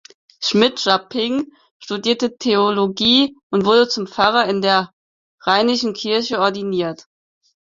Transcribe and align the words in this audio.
Schmidt-Japing 0.41 1.53
studierte 1.77 2.35
Theologie 2.35 3.37
und 3.51 3.65
wurde 3.65 3.87
zum 3.87 4.07
Pfarrer 4.07 4.45
in 4.47 4.63
der 4.63 4.91
Rheinischen 5.45 5.93
Kirche 5.93 6.39
ordiniert. 6.39 7.05